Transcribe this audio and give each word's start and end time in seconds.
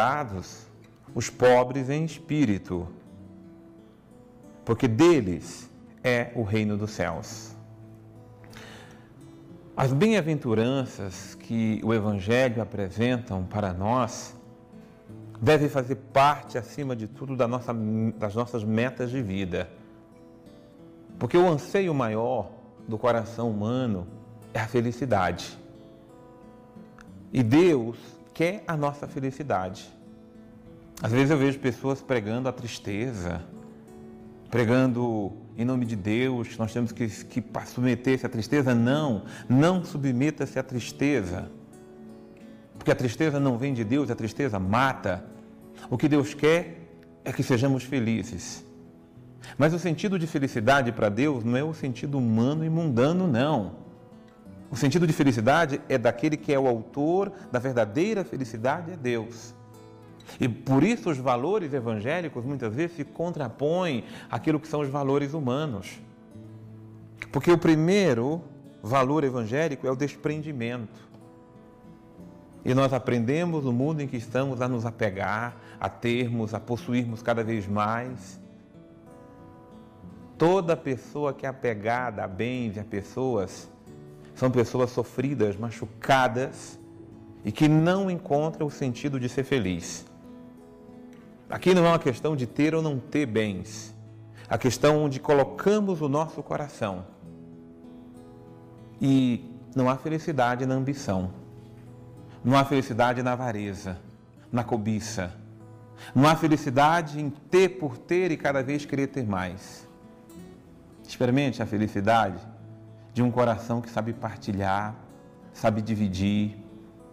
Bem-aventurados 0.00 0.66
os 1.14 1.28
pobres 1.28 1.90
em 1.90 2.06
espírito, 2.06 2.88
porque 4.64 4.88
deles 4.88 5.70
é 6.02 6.32
o 6.34 6.42
reino 6.42 6.78
dos 6.78 6.92
céus. 6.92 7.54
As 9.76 9.92
bem-aventuranças 9.92 11.34
que 11.34 11.82
o 11.84 11.92
Evangelho 11.92 12.62
apresentam 12.62 13.44
para 13.44 13.74
nós 13.74 14.34
devem 15.38 15.68
fazer 15.68 15.96
parte, 15.96 16.56
acima 16.56 16.96
de 16.96 17.06
tudo, 17.06 17.36
da 17.36 17.46
nossa, 17.46 17.74
das 18.16 18.34
nossas 18.34 18.64
metas 18.64 19.10
de 19.10 19.20
vida. 19.20 19.68
Porque 21.18 21.36
o 21.36 21.46
anseio 21.46 21.92
maior 21.92 22.50
do 22.88 22.96
coração 22.96 23.50
humano 23.50 24.06
é 24.54 24.60
a 24.60 24.66
felicidade. 24.66 25.58
E 27.30 27.42
Deus 27.42 28.19
quer 28.40 28.64
a 28.66 28.74
nossa 28.74 29.06
felicidade. 29.06 29.86
Às 31.02 31.12
vezes 31.12 31.30
eu 31.30 31.36
vejo 31.36 31.58
pessoas 31.58 32.00
pregando 32.00 32.48
a 32.48 32.52
tristeza, 32.52 33.42
pregando 34.50 35.34
em 35.58 35.64
nome 35.66 35.84
de 35.84 35.94
Deus, 35.94 36.56
nós 36.56 36.72
temos 36.72 36.90
que, 36.90 37.06
que 37.06 37.44
submeter-se 37.66 38.24
à 38.24 38.30
tristeza. 38.30 38.74
Não, 38.74 39.24
não 39.46 39.84
submeta-se 39.84 40.58
à 40.58 40.62
tristeza. 40.62 41.50
Porque 42.78 42.90
a 42.90 42.94
tristeza 42.94 43.38
não 43.38 43.58
vem 43.58 43.74
de 43.74 43.84
Deus, 43.84 44.10
a 44.10 44.14
tristeza 44.14 44.58
mata. 44.58 45.22
O 45.90 45.98
que 45.98 46.08
Deus 46.08 46.32
quer 46.32 46.78
é 47.22 47.34
que 47.34 47.42
sejamos 47.42 47.82
felizes. 47.84 48.64
Mas 49.58 49.74
o 49.74 49.78
sentido 49.78 50.18
de 50.18 50.26
felicidade 50.26 50.92
para 50.92 51.10
Deus 51.10 51.44
não 51.44 51.58
é 51.58 51.62
o 51.62 51.74
sentido 51.74 52.16
humano 52.16 52.64
e 52.64 52.70
mundano, 52.70 53.28
não. 53.28 53.89
O 54.70 54.76
sentido 54.76 55.06
de 55.06 55.12
felicidade 55.12 55.80
é 55.88 55.98
daquele 55.98 56.36
que 56.36 56.52
é 56.52 56.58
o 56.58 56.68
autor 56.68 57.32
da 57.50 57.58
verdadeira 57.58 58.24
felicidade, 58.24 58.92
é 58.92 58.96
Deus. 58.96 59.52
E 60.38 60.48
por 60.48 60.84
isso 60.84 61.10
os 61.10 61.18
valores 61.18 61.72
evangélicos 61.72 62.44
muitas 62.44 62.72
vezes 62.72 62.96
se 62.96 63.04
contrapõem 63.04 64.04
àquilo 64.30 64.60
que 64.60 64.68
são 64.68 64.80
os 64.80 64.88
valores 64.88 65.34
humanos. 65.34 66.00
Porque 67.32 67.50
o 67.50 67.58
primeiro 67.58 68.40
valor 68.80 69.24
evangélico 69.24 69.86
é 69.86 69.90
o 69.90 69.96
desprendimento. 69.96 71.10
E 72.64 72.72
nós 72.74 72.92
aprendemos 72.92 73.64
no 73.64 73.72
mundo 73.72 74.02
em 74.02 74.06
que 74.06 74.16
estamos 74.16 74.60
a 74.60 74.68
nos 74.68 74.86
apegar, 74.86 75.56
a 75.80 75.88
termos, 75.88 76.54
a 76.54 76.60
possuirmos 76.60 77.22
cada 77.22 77.42
vez 77.42 77.66
mais. 77.66 78.38
Toda 80.38 80.76
pessoa 80.76 81.32
que 81.32 81.44
é 81.44 81.48
apegada 81.48 82.22
a 82.22 82.28
bens 82.28 82.76
e 82.76 82.80
a 82.80 82.84
pessoas 82.84 83.68
são 84.40 84.50
pessoas 84.50 84.90
sofridas, 84.90 85.54
machucadas 85.54 86.80
e 87.44 87.52
que 87.52 87.68
não 87.68 88.10
encontram 88.10 88.68
o 88.68 88.70
sentido 88.70 89.20
de 89.20 89.28
ser 89.28 89.44
feliz. 89.44 90.06
Aqui 91.50 91.74
não 91.74 91.84
é 91.84 91.88
uma 91.90 91.98
questão 91.98 92.34
de 92.34 92.46
ter 92.46 92.74
ou 92.74 92.80
não 92.80 92.98
ter 92.98 93.26
bens, 93.26 93.94
a 94.48 94.56
questão 94.56 95.04
onde 95.04 95.20
colocamos 95.20 96.00
o 96.00 96.08
nosso 96.08 96.42
coração. 96.42 97.04
E 98.98 99.44
não 99.76 99.90
há 99.90 99.98
felicidade 99.98 100.64
na 100.64 100.74
ambição, 100.74 101.30
não 102.42 102.56
há 102.56 102.64
felicidade 102.64 103.22
na 103.22 103.32
avareza, 103.32 103.98
na 104.50 104.64
cobiça, 104.64 105.34
não 106.14 106.26
há 106.26 106.34
felicidade 106.34 107.20
em 107.20 107.28
ter 107.28 107.78
por 107.78 107.98
ter 107.98 108.30
e 108.30 108.38
cada 108.38 108.62
vez 108.62 108.86
querer 108.86 109.08
ter 109.08 109.26
mais. 109.26 109.86
Experimente 111.06 111.62
a 111.62 111.66
felicidade 111.66 112.40
de 113.12 113.22
um 113.22 113.30
coração 113.30 113.80
que 113.80 113.90
sabe 113.90 114.12
partilhar, 114.12 114.94
sabe 115.52 115.82
dividir, 115.82 116.56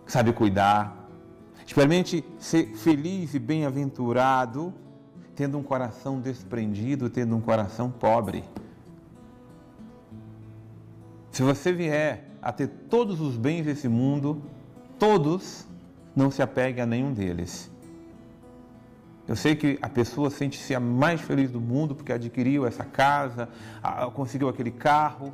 sabe 0.06 0.32
cuidar, 0.34 1.08
Experimente 1.68 2.24
ser 2.40 2.68
feliz 2.78 3.34
e 3.34 3.40
bem-aventurado, 3.40 4.74
tendo 5.36 5.58
um 5.58 5.64
coração 5.64 6.18
desprendido, 6.18 7.10
tendo 7.10 7.36
um 7.36 7.42
coração 7.42 7.92
pobre. 7.92 8.42
Se 11.30 11.44
você 11.44 11.74
vier 11.74 12.32
a 12.42 12.54
ter 12.54 12.68
todos 12.90 13.20
os 13.20 13.36
bens 13.36 13.66
desse 13.66 13.90
mundo, 13.90 14.42
todos, 14.98 15.68
não 16.16 16.32
se 16.32 16.42
apegue 16.42 16.80
a 16.80 16.86
nenhum 16.86 17.12
deles. 17.12 17.70
Eu 19.28 19.36
sei 19.36 19.54
que 19.54 19.78
a 19.82 19.90
pessoa 19.90 20.30
sente-se 20.30 20.74
a 20.74 20.80
mais 20.80 21.20
feliz 21.20 21.52
do 21.52 21.60
mundo 21.60 21.94
porque 21.94 22.14
adquiriu 22.14 22.66
essa 22.66 22.86
casa, 22.86 23.50
conseguiu 24.14 24.48
aquele 24.48 24.72
carro. 24.72 25.34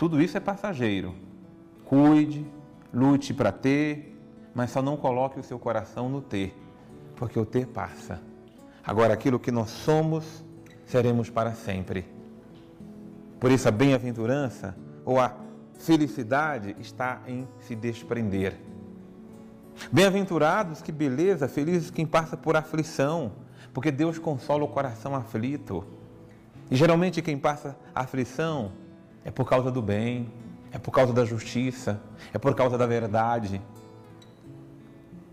Tudo 0.00 0.22
isso 0.22 0.34
é 0.34 0.40
passageiro. 0.40 1.14
Cuide, 1.84 2.46
lute 2.90 3.34
para 3.34 3.52
ter, 3.52 4.18
mas 4.54 4.70
só 4.70 4.80
não 4.80 4.96
coloque 4.96 5.38
o 5.38 5.42
seu 5.42 5.58
coração 5.58 6.08
no 6.08 6.22
ter, 6.22 6.56
porque 7.16 7.38
o 7.38 7.44
ter 7.44 7.66
passa. 7.66 8.18
Agora, 8.82 9.12
aquilo 9.12 9.38
que 9.38 9.50
nós 9.50 9.68
somos, 9.68 10.42
seremos 10.86 11.28
para 11.28 11.52
sempre. 11.52 12.06
Por 13.38 13.50
isso, 13.50 13.68
a 13.68 13.70
bem-aventurança 13.70 14.74
ou 15.04 15.20
a 15.20 15.36
felicidade 15.78 16.74
está 16.80 17.20
em 17.26 17.46
se 17.60 17.74
desprender. 17.74 18.58
Bem-aventurados, 19.92 20.80
que 20.80 20.92
beleza, 20.92 21.46
felizes 21.46 21.90
quem 21.90 22.06
passa 22.06 22.38
por 22.38 22.56
aflição, 22.56 23.32
porque 23.74 23.90
Deus 23.90 24.18
consola 24.18 24.64
o 24.64 24.68
coração 24.68 25.14
aflito. 25.14 25.84
E 26.70 26.74
geralmente 26.76 27.20
quem 27.20 27.36
passa 27.36 27.76
aflição 27.94 28.72
é 29.24 29.30
por 29.30 29.48
causa 29.48 29.70
do 29.70 29.82
bem, 29.82 30.30
é 30.72 30.78
por 30.78 30.90
causa 30.90 31.12
da 31.12 31.24
justiça, 31.24 32.00
é 32.32 32.38
por 32.38 32.54
causa 32.54 32.78
da 32.78 32.86
verdade 32.86 33.60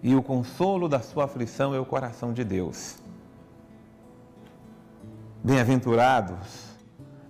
e 0.02 0.16
o 0.16 0.22
consolo 0.22 0.88
da 0.88 1.00
sua 1.00 1.26
aflição 1.26 1.74
é 1.74 1.80
o 1.80 1.86
coração 1.86 2.32
de 2.32 2.44
Deus. 2.44 2.98
Bem-aventurados 5.44 6.68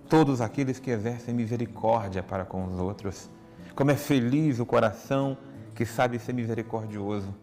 todos 0.08 0.40
aqueles 0.40 0.78
que 0.78 0.90
exercem 0.90 1.34
misericórdia 1.34 2.22
para 2.22 2.44
com 2.44 2.64
os 2.64 2.78
outros. 2.78 3.30
Como 3.74 3.90
é 3.90 3.96
feliz 3.96 4.58
o 4.58 4.66
coração 4.66 5.36
que 5.74 5.84
sabe 5.84 6.18
ser 6.18 6.32
misericordioso. 6.32 7.34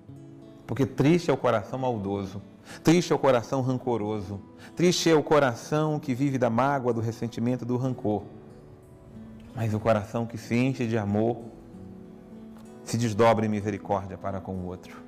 Porque 0.66 0.86
triste 0.86 1.30
é 1.30 1.34
o 1.34 1.38
coração 1.38 1.78
maldoso, 1.78 2.42
triste 2.84 3.14
é 3.14 3.16
o 3.16 3.20
coração 3.20 3.62
rancoroso, 3.62 4.42
triste 4.76 5.10
é 5.10 5.14
o 5.14 5.22
coração 5.22 6.00
que 6.00 6.16
vive 6.16 6.40
da 6.40 6.50
mágoa, 6.50 6.92
do 6.92 7.02
ressentimento, 7.02 7.64
do 7.64 7.78
rancor. 7.78 8.24
Mas 9.56 9.74
o 9.74 9.80
coração 9.80 10.26
que 10.26 10.38
se 10.38 10.56
enche 10.56 10.86
de 10.86 10.98
amor 10.98 11.44
se 12.84 12.98
desdobra 12.98 13.46
em 13.46 13.50
misericórdia 13.50 14.18
para 14.18 14.42
com 14.42 14.54
o 14.54 14.66
outro. 14.66 15.02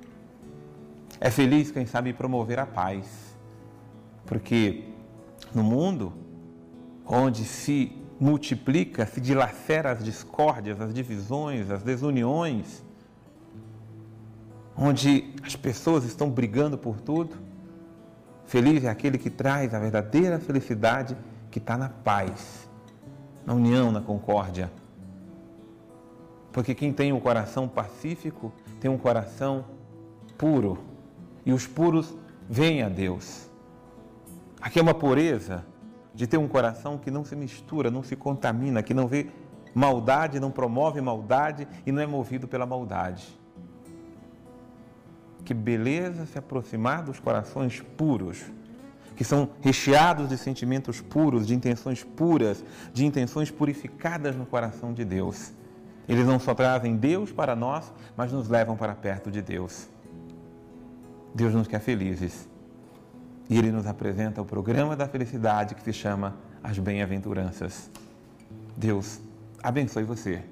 É 1.20 1.30
feliz 1.30 1.70
quem 1.70 1.84
sabe 1.84 2.12
promover 2.12 2.58
a 2.58 2.66
paz, 2.66 3.36
porque 4.24 4.84
no 5.54 5.62
mundo 5.62 6.12
onde 7.04 7.44
se 7.44 7.92
multiplica, 8.20 9.06
se 9.06 9.20
dilacera 9.20 9.92
as 9.92 10.04
discórdias, 10.04 10.80
as 10.80 10.92
divisões, 10.92 11.70
as 11.70 11.82
desuniões, 11.82 12.82
onde 14.76 15.34
as 15.42 15.56
pessoas 15.56 16.04
estão 16.04 16.30
brigando 16.30 16.76
por 16.76 17.00
tudo, 17.00 17.36
feliz 18.44 18.84
é 18.84 18.88
aquele 18.88 19.18
que 19.18 19.30
traz 19.30 19.74
a 19.74 19.78
verdadeira 19.78 20.38
felicidade 20.38 21.16
que 21.50 21.58
está 21.58 21.76
na 21.76 21.88
paz, 21.88 22.67
na 23.48 23.54
união, 23.54 23.90
na 23.90 24.02
concórdia. 24.02 24.70
Porque 26.52 26.74
quem 26.74 26.92
tem 26.92 27.14
um 27.14 27.18
coração 27.18 27.66
pacífico 27.66 28.52
tem 28.78 28.90
um 28.90 28.98
coração 28.98 29.64
puro 30.36 30.76
e 31.46 31.52
os 31.54 31.66
puros 31.66 32.14
veem 32.46 32.82
a 32.82 32.90
Deus. 32.90 33.48
Aqui 34.60 34.78
é 34.78 34.82
uma 34.82 34.92
pureza 34.92 35.64
de 36.14 36.26
ter 36.26 36.36
um 36.36 36.46
coração 36.46 36.98
que 36.98 37.10
não 37.10 37.24
se 37.24 37.34
mistura, 37.34 37.90
não 37.90 38.02
se 38.02 38.14
contamina, 38.14 38.82
que 38.82 38.92
não 38.92 39.06
vê 39.06 39.28
maldade, 39.74 40.38
não 40.38 40.50
promove 40.50 41.00
maldade 41.00 41.66
e 41.86 41.92
não 41.92 42.02
é 42.02 42.06
movido 42.06 42.46
pela 42.46 42.66
maldade. 42.66 43.26
Que 45.42 45.54
beleza 45.54 46.26
se 46.26 46.38
aproximar 46.38 47.02
dos 47.02 47.18
corações 47.18 47.80
puros, 47.96 48.44
que 49.18 49.24
são 49.24 49.50
recheados 49.60 50.28
de 50.28 50.38
sentimentos 50.38 51.00
puros, 51.00 51.44
de 51.44 51.52
intenções 51.52 52.04
puras, 52.04 52.64
de 52.94 53.04
intenções 53.04 53.50
purificadas 53.50 54.36
no 54.36 54.46
coração 54.46 54.94
de 54.94 55.04
Deus. 55.04 55.52
Eles 56.08 56.24
não 56.24 56.38
só 56.38 56.54
trazem 56.54 56.96
Deus 56.96 57.32
para 57.32 57.56
nós, 57.56 57.92
mas 58.16 58.30
nos 58.30 58.48
levam 58.48 58.76
para 58.76 58.94
perto 58.94 59.28
de 59.28 59.42
Deus. 59.42 59.88
Deus 61.34 61.52
nos 61.52 61.66
quer 61.66 61.80
felizes. 61.80 62.48
E 63.50 63.58
Ele 63.58 63.72
nos 63.72 63.88
apresenta 63.88 64.40
o 64.40 64.44
programa 64.44 64.94
da 64.94 65.08
felicidade 65.08 65.74
que 65.74 65.82
se 65.82 65.92
chama 65.92 66.36
As 66.62 66.78
Bem-aventuranças. 66.78 67.90
Deus 68.76 69.20
abençoe 69.60 70.04
você. 70.04 70.44